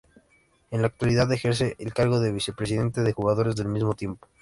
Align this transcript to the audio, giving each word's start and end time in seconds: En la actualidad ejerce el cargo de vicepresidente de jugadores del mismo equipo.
En 0.71 0.81
la 0.81 0.87
actualidad 0.87 1.31
ejerce 1.31 1.75
el 1.77 1.93
cargo 1.93 2.19
de 2.19 2.31
vicepresidente 2.33 3.01
de 3.01 3.13
jugadores 3.13 3.55
del 3.55 3.67
mismo 3.67 3.93
equipo. 3.93 4.27